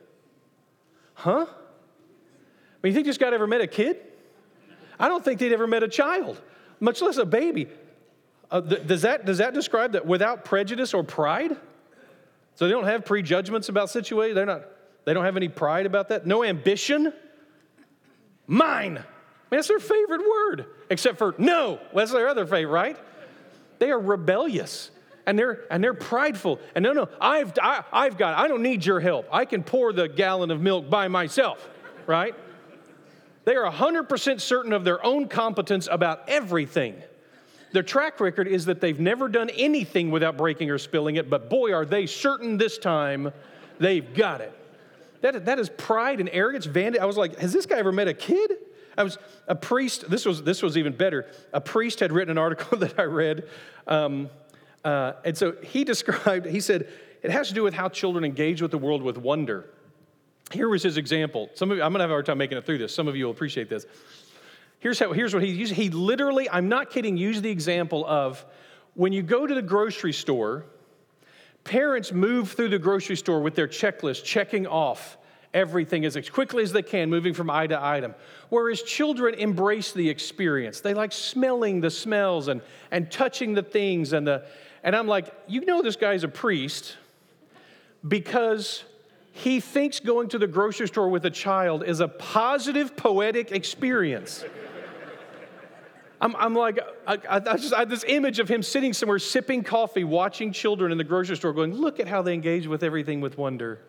[1.15, 1.45] Huh?
[1.47, 3.97] I mean, you think this guy ever met a kid?
[4.99, 6.41] I don't think they'd ever met a child,
[6.79, 7.67] much less a baby.
[8.51, 11.56] Uh, th- does, that, does that describe that without prejudice or pride?
[12.56, 14.36] So they don't have prejudgments about situations.
[14.36, 14.63] They're not.
[15.06, 16.25] They don't have any pride about that.
[16.25, 17.12] No ambition.
[18.47, 18.97] Mine.
[18.97, 21.79] I mean, that's their favorite word, except for no.
[21.93, 22.97] That's their other favorite, right?
[23.79, 24.91] They are rebellious
[25.25, 26.59] and they're and they're prideful.
[26.75, 29.27] And no no i've I, i've got i don't need your help.
[29.31, 31.69] I can pour the gallon of milk by myself
[32.07, 32.36] right?
[33.45, 37.01] They are 100% certain of their own competence about everything.
[37.73, 41.49] Their track record is that they've never done anything without breaking or spilling it but
[41.49, 43.31] boy are they certain this time
[43.79, 44.53] they've got it.
[45.21, 46.99] That, that is pride and arrogance vanity.
[46.99, 48.57] I was like has this guy ever met a kid?
[48.95, 50.07] I was a priest.
[50.07, 51.25] This was this was even better.
[51.51, 53.49] A priest had written an article that I read
[53.88, 54.29] um,
[54.83, 56.87] uh, and so he described, he said,
[57.21, 59.69] it has to do with how children engage with the world with wonder.
[60.51, 61.49] Here was his example.
[61.55, 62.93] Some of you, I'm going to have a hard time making it through this.
[62.93, 63.85] Some of you will appreciate this.
[64.79, 65.73] Here's, how, here's what he used.
[65.73, 68.45] He literally, I'm not kidding, used the example of
[68.95, 70.65] when you go to the grocery store,
[71.63, 75.17] parents move through the grocery store with their checklist, checking off
[75.53, 78.13] everything as quickly as they can, moving from item to item.
[78.49, 80.81] Whereas children embrace the experience.
[80.81, 84.11] They like smelling the smells and, and touching the things.
[84.11, 84.45] And, the,
[84.83, 86.97] and I'm like, you know, this guy's a priest
[88.05, 88.83] because
[89.31, 94.43] he thinks going to the grocery store with a child is a positive, poetic experience.
[96.21, 99.63] I'm, I'm like, I, I, just I had this image of him sitting somewhere sipping
[99.63, 103.19] coffee, watching children in the grocery store, going, Look at how they engage with everything
[103.21, 103.79] with wonder.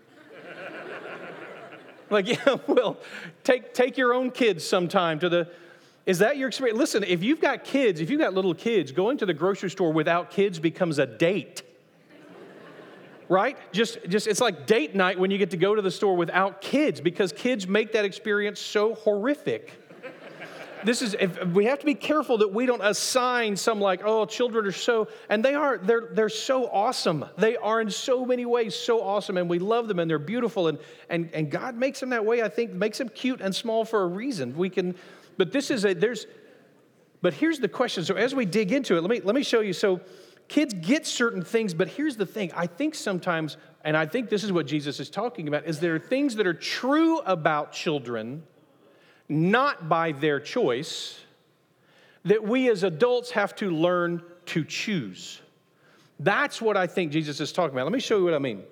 [2.10, 2.96] like, yeah, well,
[3.44, 5.48] take, take your own kids sometime to the.
[6.06, 6.78] Is that your experience?
[6.78, 9.92] Listen, if you've got kids, if you've got little kids, going to the grocery store
[9.92, 11.62] without kids becomes a date.
[13.26, 13.56] Right?
[13.72, 16.60] Just just it's like date night when you get to go to the store without
[16.60, 19.72] kids because kids make that experience so horrific.
[20.84, 24.26] This is if we have to be careful that we don't assign some like oh
[24.26, 27.24] children are so and they are they're they're so awesome.
[27.38, 30.68] They are in so many ways so awesome and we love them and they're beautiful
[30.68, 33.86] and and and god makes them that way i think makes them cute and small
[33.86, 34.54] for a reason.
[34.54, 34.94] We can
[35.36, 36.26] but this is a there's
[37.22, 39.60] but here's the question so as we dig into it let me let me show
[39.60, 40.00] you so
[40.48, 44.44] kids get certain things but here's the thing i think sometimes and i think this
[44.44, 48.42] is what jesus is talking about is there are things that are true about children
[49.28, 51.20] not by their choice,
[52.24, 55.40] that we as adults have to learn to choose.
[56.20, 57.84] That's what I think Jesus is talking about.
[57.84, 58.62] Let me show you what I mean.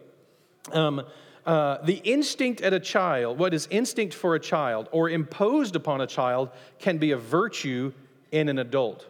[0.73, 1.03] Um,
[1.45, 6.01] uh, the instinct at a child, what is instinct for a child or imposed upon
[6.01, 7.93] a child, can be a virtue
[8.31, 9.07] in an adult.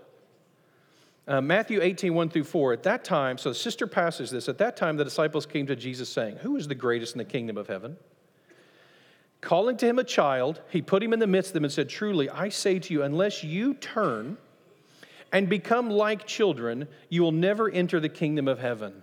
[1.28, 2.72] Uh, Matthew 18, 1 through 4.
[2.72, 4.48] At that time, so the sister passes this.
[4.48, 7.24] At that time, the disciples came to Jesus saying, Who is the greatest in the
[7.24, 7.96] kingdom of heaven?
[9.40, 11.88] Calling to him a child, he put him in the midst of them and said,
[11.88, 14.36] Truly, I say to you, unless you turn
[15.32, 19.02] and become like children, you will never enter the kingdom of heaven.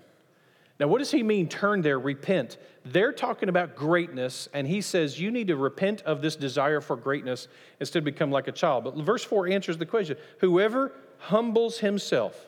[0.79, 2.57] Now, what does he mean, turn there, repent?
[2.85, 6.95] They're talking about greatness, and he says you need to repent of this desire for
[6.95, 7.49] greatness
[7.81, 8.85] instead of become like a child.
[8.85, 12.45] But verse 4 answers the question Whoever humbles himself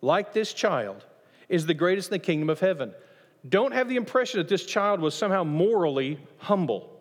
[0.00, 1.06] like this child
[1.48, 2.92] is the greatest in the kingdom of heaven.
[3.48, 7.00] Don't have the impression that this child was somehow morally humble.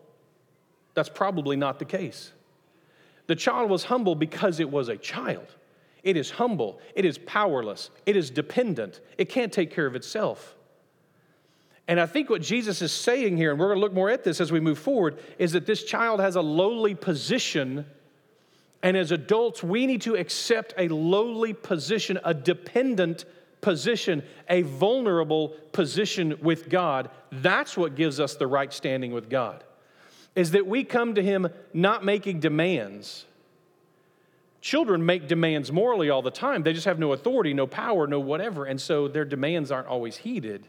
[0.93, 2.31] That's probably not the case.
[3.27, 5.55] The child was humble because it was a child.
[6.03, 10.55] It is humble, it is powerless, it is dependent, it can't take care of itself.
[11.87, 14.23] And I think what Jesus is saying here, and we're going to look more at
[14.23, 17.85] this as we move forward, is that this child has a lowly position.
[18.81, 23.25] And as adults, we need to accept a lowly position, a dependent
[23.61, 29.63] position, a vulnerable position with God, that's what gives us the right standing with God.
[30.35, 33.25] Is that we come to Him not making demands.
[34.61, 36.61] Children make demands morally all the time.
[36.61, 38.65] They just have no authority, no power, no whatever.
[38.65, 40.67] And so their demands aren't always heeded.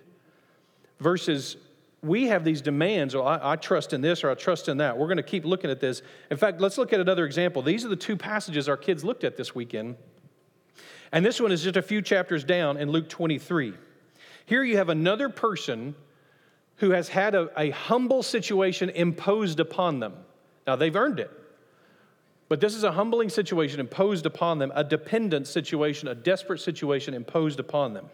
[0.99, 1.59] Versus
[2.03, 4.97] we have these demands, well, I, I, trust in this or I trust in that.
[4.97, 6.01] We're going to keep looking at this.
[6.31, 7.61] In fact, let's look at another example.
[7.61, 9.97] These are the two passages our kids looked at this weekend.
[11.13, 13.75] And this one is just a few chapters down in Luke 23.
[14.47, 15.95] Here you have another person
[16.77, 20.15] who has had a, a humble situation imposed upon them.
[20.67, 21.31] Now, they've earned it.
[22.53, 27.15] But this is a humbling situation imposed upon them, a dependent situation, a desperate situation
[27.15, 28.11] imposed upon them.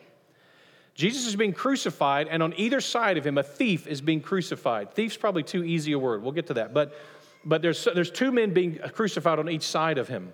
[0.95, 4.95] Jesus is being crucified, and on either side of him, a thief is being crucified.
[4.95, 6.23] Thief's probably too easy a word.
[6.23, 6.73] We'll get to that.
[6.73, 6.97] But,
[7.45, 10.33] but there's, there's two men being crucified on each side of him.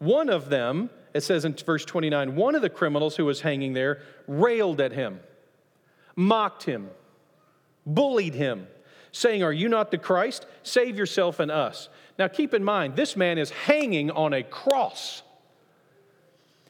[0.00, 3.72] One of them it says in verse 29 one of the criminals who was hanging
[3.72, 5.20] there railed at him,
[6.16, 6.90] mocked him,
[7.86, 8.66] bullied him,
[9.12, 10.44] saying, Are you not the Christ?
[10.64, 11.88] Save yourself and us.
[12.20, 15.22] Now keep in mind, this man is hanging on a cross.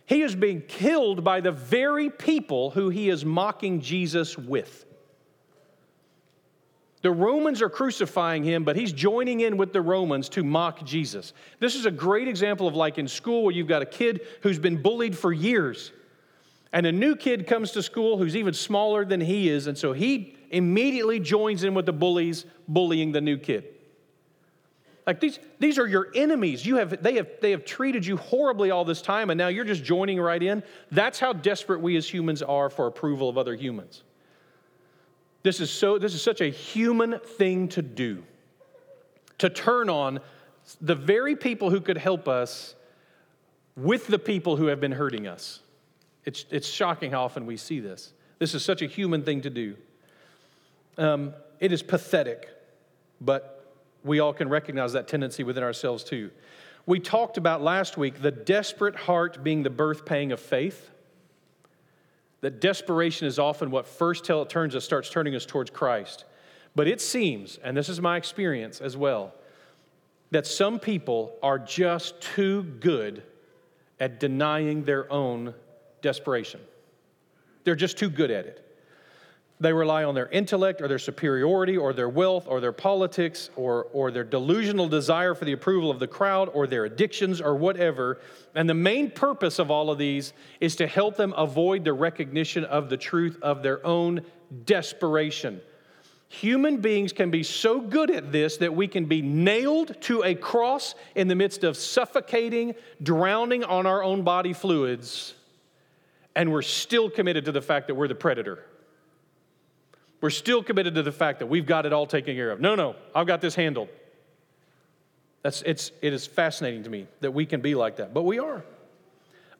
[0.07, 4.87] He is being killed by the very people who he is mocking Jesus with.
[7.03, 11.33] The Romans are crucifying him, but he's joining in with the Romans to mock Jesus.
[11.59, 14.61] This is a great example of like in school where you've got a kid who's
[14.61, 15.91] been bullied for years.
[16.73, 19.95] And a new kid comes to school who's even smaller than he is, and so
[19.95, 23.65] he immediately joins in with the bullies bullying the new kid.
[25.07, 26.65] Like these, these are your enemies.
[26.65, 29.65] You have, they, have, they have treated you horribly all this time, and now you're
[29.65, 30.63] just joining right in.
[30.91, 34.03] That's how desperate we as humans are for approval of other humans.
[35.43, 38.23] This is, so, this is such a human thing to do
[39.39, 40.21] to turn on
[40.81, 42.75] the very people who could help us
[43.75, 45.61] with the people who have been hurting us.
[46.27, 48.13] It's, it's shocking how often we see this.
[48.39, 49.77] This is such a human thing to do.
[50.99, 52.51] Um, it is pathetic,
[53.21, 53.60] but
[54.05, 56.31] we all can recognize that tendency within ourselves too.
[56.87, 60.91] We talked about last week the desperate heart being the birth pang of faith.
[62.41, 66.25] That desperation is often what first tell, turns us, starts turning us towards Christ.
[66.75, 69.35] But it seems, and this is my experience as well,
[70.31, 73.23] that some people are just too good
[73.99, 75.55] at denying their own
[76.01, 76.61] desperation.
[77.65, 78.70] They're just too good at it.
[79.61, 83.89] They rely on their intellect or their superiority or their wealth or their politics or,
[83.93, 88.21] or their delusional desire for the approval of the crowd or their addictions or whatever.
[88.55, 92.65] And the main purpose of all of these is to help them avoid the recognition
[92.65, 94.23] of the truth of their own
[94.65, 95.61] desperation.
[96.29, 100.35] Human beings can be so good at this that we can be nailed to a
[100.35, 105.35] cross in the midst of suffocating, drowning on our own body fluids,
[106.35, 108.65] and we're still committed to the fact that we're the predator.
[110.21, 112.61] We're still committed to the fact that we've got it all taken care of.
[112.61, 113.89] No, no, I've got this handled.
[115.43, 118.39] That's, it's, it is fascinating to me that we can be like that, but we
[118.39, 118.63] are.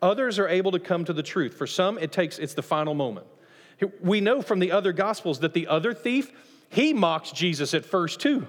[0.03, 1.55] Others are able to come to the truth.
[1.55, 3.27] For some, it takes, it's the final moment.
[4.03, 6.31] We know from the other gospels that the other thief,
[6.69, 8.47] he mocks Jesus at first too.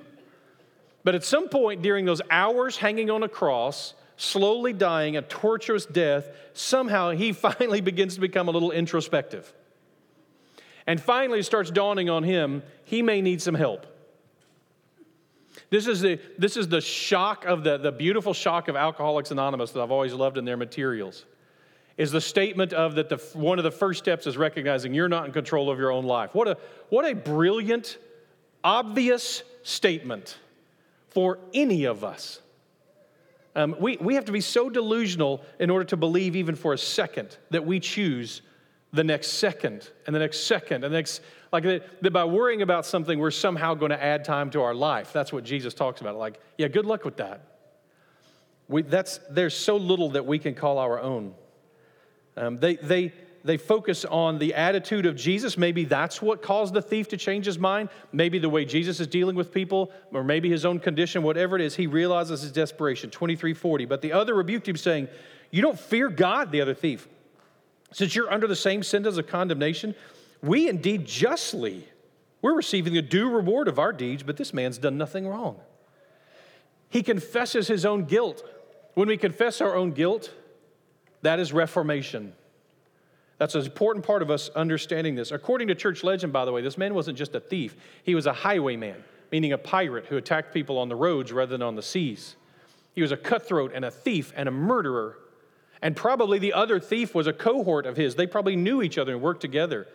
[1.04, 5.86] But at some point during those hours hanging on a cross, slowly dying a torturous
[5.86, 9.52] death, somehow he finally begins to become a little introspective.
[10.92, 13.88] And finally, it starts dawning on him he may need some help.
[15.70, 19.72] This is the, this is the shock of the, the beautiful shock of Alcoholics Anonymous
[19.72, 21.24] that I've always loved in their materials.
[21.96, 25.26] Is the statement of that the, one of the first steps is recognizing you're not
[25.26, 26.36] in control of your own life.
[26.36, 26.58] What a,
[26.90, 27.98] what a brilliant,
[28.62, 30.38] obvious statement
[31.08, 32.42] for any of us.
[33.56, 36.78] Um, we, we have to be so delusional in order to believe, even for a
[36.78, 38.42] second, that we choose
[38.94, 42.86] the next second and the next second and the next like that, by worrying about
[42.86, 45.14] something we're somehow going to add time to our life.
[45.14, 46.18] That's what jesus talks about.
[46.18, 47.52] Like yeah good luck with that.
[48.72, 51.34] We, that's, there's so little that we can call our own.
[52.38, 53.12] Um, they, they,
[53.44, 55.58] they focus on the attitude of jesus.
[55.58, 57.90] Maybe that's what caused the thief to change his mind.
[58.14, 61.62] Maybe the way jesus is dealing with people or maybe his own condition whatever it
[61.62, 63.10] is he realizes his desperation.
[63.10, 65.10] 2340 but the other rebuked him saying
[65.50, 67.10] you don't fear god the other thief
[67.92, 69.96] since you're under the same sentence of condemnation,
[70.42, 71.88] we indeed justly,
[72.42, 75.60] we're receiving the due reward of our deeds, but this man's done nothing wrong.
[76.90, 78.44] He confesses his own guilt.
[78.96, 80.32] When we confess our own guilt,
[81.22, 82.34] that is reformation.
[83.38, 85.32] That's an important part of us understanding this.
[85.32, 88.26] According to church legend, by the way, this man wasn't just a thief, he was
[88.26, 91.82] a highwayman, meaning a pirate who attacked people on the roads rather than on the
[91.82, 92.36] seas.
[92.94, 95.18] He was a cutthroat and a thief and a murderer
[95.82, 98.16] and probably the other thief was a cohort of his.
[98.16, 99.88] They probably knew each other and worked together.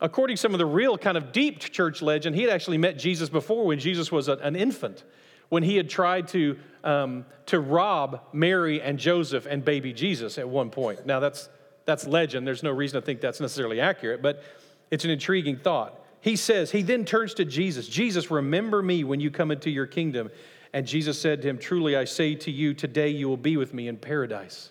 [0.00, 2.98] According to some of the real kind of deep church legend, he had actually met
[2.98, 5.04] Jesus before when Jesus was an infant,
[5.50, 10.48] when he had tried to, um, to rob Mary and Joseph and baby Jesus at
[10.48, 11.04] one point.
[11.06, 11.48] Now, that's,
[11.84, 12.46] that's legend.
[12.46, 14.42] There's no reason to think that's necessarily accurate, but
[14.90, 15.96] it's an intriguing thought.
[16.22, 19.86] He says, he then turns to Jesus Jesus, remember me when you come into your
[19.86, 20.30] kingdom.
[20.72, 23.74] And Jesus said to him, Truly I say to you, today you will be with
[23.74, 24.70] me in paradise.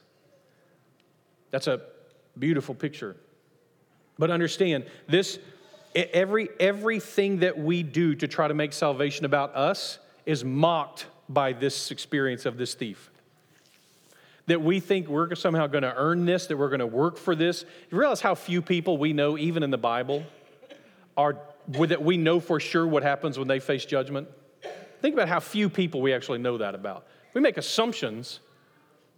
[1.52, 1.82] That's a
[2.38, 3.16] beautiful picture.
[4.18, 5.40] But understand, this
[5.96, 11.54] every everything that we do to try to make salvation about us is mocked by
[11.54, 13.10] this experience of this thief.
[14.48, 17.36] That we think we're somehow going to earn this, that we're going to work for
[17.36, 17.66] this.
[17.92, 20.24] You realize how few people we know, even in the Bible,
[21.16, 24.28] are that we know for sure what happens when they face judgment?
[25.02, 27.06] Think about how few people we actually know that about.
[27.34, 28.40] We make assumptions,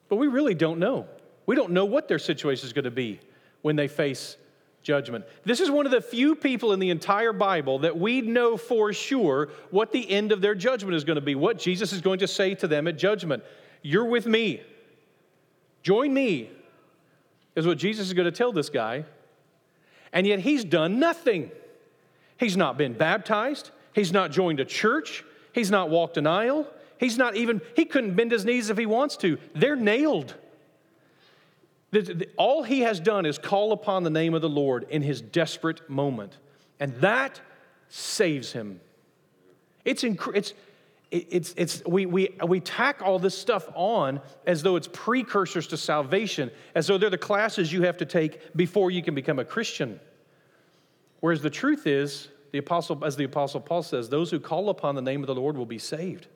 [0.10, 1.08] but we really don't know.
[1.52, 3.20] We don't know what their situation is going to be
[3.62, 4.38] when they face
[4.84, 5.26] judgment.
[5.44, 8.94] This is one of the few people in the entire Bible that we know for
[8.94, 12.20] sure what the end of their judgment is going to be, what Jesus is going
[12.20, 13.44] to say to them at judgment.
[13.82, 14.62] You're with me.
[15.84, 16.50] Join me,
[17.58, 19.04] is what Jesus is going to tell this guy.
[20.14, 21.52] And yet he's done nothing.
[22.38, 26.66] He's not been baptized, he's not joined a church, he's not walked an aisle,
[26.98, 29.38] he's not even, he couldn't bend his knees if he wants to.
[29.54, 30.36] They're nailed.
[32.38, 35.90] All he has done is call upon the name of the Lord in his desperate
[35.90, 36.38] moment,
[36.80, 37.42] and that
[37.90, 38.80] saves him.
[39.84, 40.54] It's, inc- it's,
[41.12, 45.78] it's, it's, we, we, we tack all this stuff on as though it's precursors to
[45.78, 49.46] salvation, as though they're the classes you have to take before you can become a
[49.46, 50.00] Christian.
[51.20, 54.96] Whereas the truth is, the apostle, as the Apostle Paul says, those who call upon
[54.96, 56.28] the name of the Lord will be saved.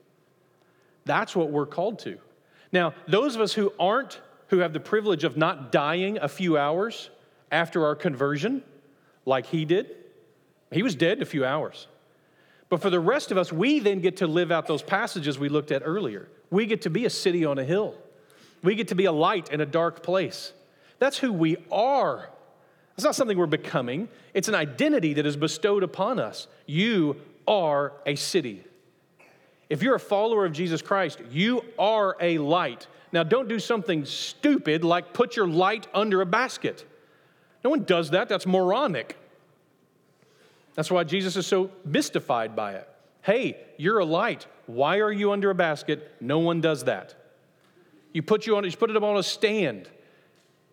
[1.05, 2.17] That's what we're called to.
[2.71, 6.57] Now, those of us who aren't who have the privilege of not dying a few
[6.57, 7.09] hours
[7.51, 8.63] after our conversion,
[9.25, 9.95] like he did.
[10.71, 11.87] He was dead in a few hours.
[12.69, 15.49] But for the rest of us, we then get to live out those passages we
[15.49, 16.27] looked at earlier.
[16.49, 17.95] We get to be a city on a hill,
[18.63, 20.53] we get to be a light in a dark place.
[20.97, 22.29] That's who we are.
[22.95, 26.47] It's not something we're becoming, it's an identity that is bestowed upon us.
[26.65, 27.17] You
[27.47, 28.63] are a city.
[29.69, 32.87] If you're a follower of Jesus Christ, you are a light.
[33.11, 36.85] Now, don't do something stupid like put your light under a basket.
[37.63, 39.17] No one does that, that's moronic.
[40.75, 42.89] That's why Jesus is so mystified by it.
[43.21, 44.45] Hey, you're a light.
[44.67, 46.13] Why are you under a basket?
[46.19, 47.15] No one does that.
[48.13, 49.89] You put you on, you put it up on a stand.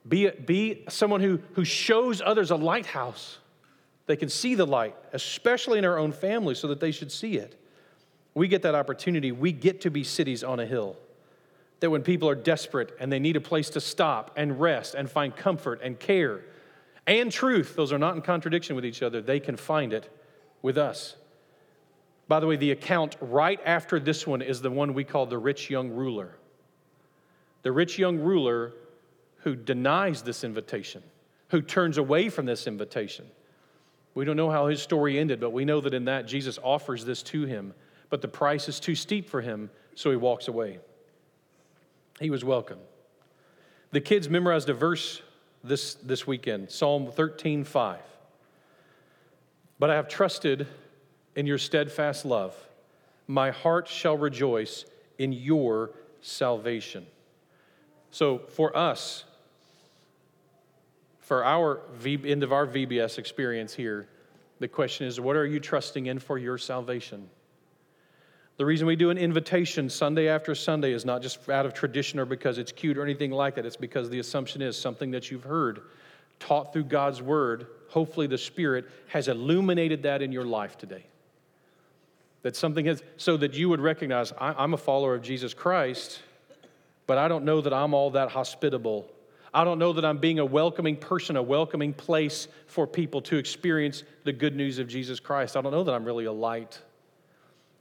[0.06, 3.38] Be, a, be someone who, who shows others a lighthouse.
[4.06, 7.36] They can see the light, especially in our own family, so that they should see
[7.36, 7.58] it.
[8.34, 9.32] We get that opportunity.
[9.32, 10.96] We get to be cities on a hill.
[11.80, 15.10] That when people are desperate and they need a place to stop and rest and
[15.10, 16.42] find comfort and care
[17.06, 20.08] and truth, those are not in contradiction with each other, they can find it
[20.62, 21.16] with us.
[22.28, 25.38] By the way, the account right after this one is the one we call the
[25.38, 26.36] rich young ruler.
[27.62, 28.72] The rich young ruler
[29.38, 31.02] who denies this invitation,
[31.48, 33.26] who turns away from this invitation.
[34.14, 37.04] We don't know how his story ended, but we know that in that Jesus offers
[37.04, 37.74] this to him,
[38.12, 40.78] but the price is too steep for him, so he walks away.
[42.20, 42.76] He was welcome.
[43.90, 45.22] The kids memorized a verse
[45.64, 48.00] this, this weekend Psalm 13 5.
[49.78, 50.66] But I have trusted
[51.36, 52.54] in your steadfast love.
[53.28, 54.84] My heart shall rejoice
[55.16, 57.06] in your salvation.
[58.10, 59.24] So for us,
[61.20, 64.06] for our v, end of our VBS experience here,
[64.58, 67.30] the question is what are you trusting in for your salvation?
[68.62, 72.20] The reason we do an invitation Sunday after Sunday is not just out of tradition
[72.20, 73.66] or because it's cute or anything like that.
[73.66, 75.80] It's because the assumption is something that you've heard,
[76.38, 77.66] taught through God's word.
[77.88, 81.04] Hopefully, the Spirit has illuminated that in your life today.
[82.42, 86.22] That something has, so that you would recognize I'm a follower of Jesus Christ,
[87.08, 89.10] but I don't know that I'm all that hospitable.
[89.52, 93.38] I don't know that I'm being a welcoming person, a welcoming place for people to
[93.38, 95.56] experience the good news of Jesus Christ.
[95.56, 96.80] I don't know that I'm really a light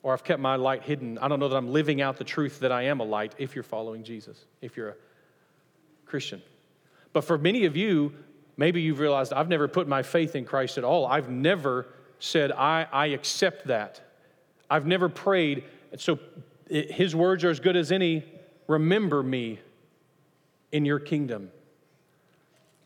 [0.03, 1.17] or I've kept my light hidden.
[1.19, 3.55] I don't know that I'm living out the truth that I am a light if
[3.55, 4.95] you're following Jesus, if you're a
[6.05, 6.41] Christian.
[7.13, 8.13] But for many of you,
[8.57, 11.05] maybe you've realized I've never put my faith in Christ at all.
[11.05, 11.87] I've never
[12.19, 14.01] said, I, I accept that.
[14.69, 15.65] I've never prayed.
[15.97, 16.19] So
[16.69, 18.23] his words are as good as any.
[18.67, 19.59] Remember me
[20.71, 21.51] in your kingdom.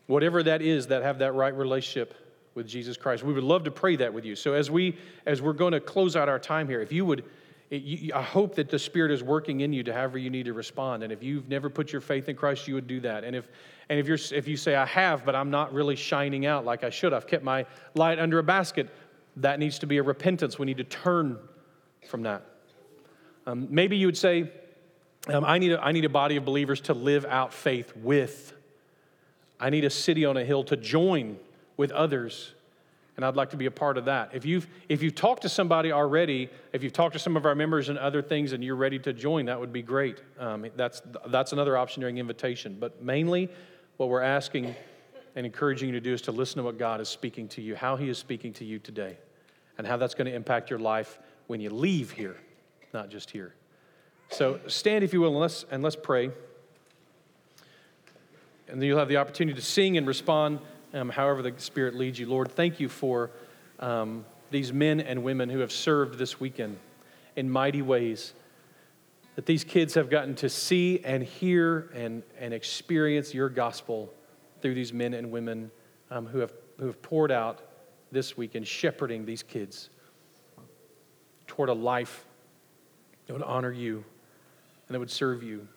[0.06, 2.14] Whatever that is that have that right relationship
[2.56, 3.22] with Jesus Christ.
[3.22, 4.34] We would love to pray that with you.
[4.34, 4.96] So as we
[5.26, 7.24] as we're going to close out our time here, if you would
[7.72, 11.02] I hope that the Spirit is working in you to however you need to respond.
[11.02, 13.24] And if you've never put your faith in Christ, you would do that.
[13.24, 13.48] And if,
[13.88, 16.84] and if, you're, if you say, I have, but I'm not really shining out like
[16.84, 18.88] I should, I've kept my light under a basket,
[19.38, 20.60] that needs to be a repentance.
[20.60, 21.38] We need to turn
[22.06, 22.44] from that.
[23.48, 24.52] Um, maybe you would say,
[25.26, 28.52] um, I, need a, I need a body of believers to live out faith with.
[29.58, 31.36] I need a city on a hill to join
[31.76, 32.52] with others.
[33.16, 34.30] And I'd like to be a part of that.
[34.34, 37.54] If you've, if you've talked to somebody already, if you've talked to some of our
[37.54, 40.20] members and other things and you're ready to join, that would be great.
[40.38, 42.76] Um, that's, that's another option during invitation.
[42.78, 43.48] But mainly,
[43.96, 44.74] what we're asking
[45.34, 47.74] and encouraging you to do is to listen to what God is speaking to you,
[47.74, 49.16] how He is speaking to you today,
[49.78, 52.36] and how that's going to impact your life when you leave here,
[52.92, 53.54] not just here.
[54.30, 56.30] So stand, if you will, and let's, and let's pray.
[58.68, 60.58] And then you'll have the opportunity to sing and respond
[60.96, 62.26] um, however the Spirit leads you.
[62.26, 63.30] Lord, thank you for
[63.78, 66.78] um, these men and women who have served this weekend
[67.36, 68.32] in mighty ways.
[69.34, 74.12] That these kids have gotten to see and hear and, and experience your gospel
[74.62, 75.70] through these men and women
[76.10, 77.60] um, who, have, who have poured out
[78.10, 79.90] this weekend, shepherding these kids
[81.46, 82.24] toward a life
[83.26, 83.96] that would honor you
[84.88, 85.68] and that would serve you,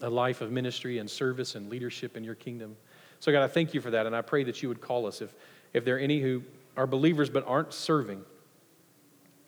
[0.00, 2.76] a life of ministry and service and leadership in your kingdom.
[3.24, 5.22] So, God, I thank you for that, and I pray that you would call us
[5.22, 5.34] if,
[5.72, 6.42] if there are any who
[6.76, 8.22] are believers but aren't serving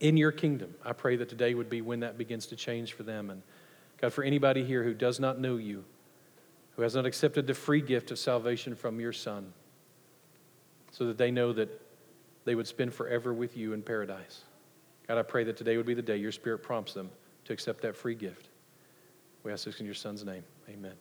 [0.00, 0.74] in your kingdom.
[0.82, 3.28] I pray that today would be when that begins to change for them.
[3.28, 3.42] And
[4.00, 5.84] God, for anybody here who does not know you,
[6.76, 9.52] who has not accepted the free gift of salvation from your Son,
[10.90, 11.68] so that they know that
[12.46, 14.44] they would spend forever with you in paradise.
[15.06, 17.10] God, I pray that today would be the day your Spirit prompts them
[17.44, 18.48] to accept that free gift.
[19.42, 20.44] We ask this in your Son's name.
[20.66, 20.94] Amen.